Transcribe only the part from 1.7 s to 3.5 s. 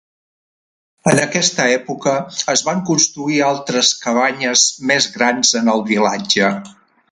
època, es van construir